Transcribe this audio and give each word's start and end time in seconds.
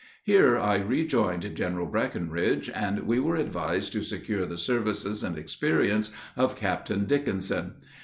Here 0.23 0.57
I 0.57 0.77
rejoined 0.77 1.53
General 1.55 1.85
Breckinridge, 1.85 2.71
and 2.71 3.01
we 3.05 3.19
were 3.19 3.35
advised 3.35 3.93
to 3.93 4.01
secure 4.01 4.47
the 4.47 4.57
services 4.57 5.23
and 5.23 5.37
experience 5.37 6.09
of 6.35 6.55
Captain 6.55 7.05
Dickinson. 7.05 7.75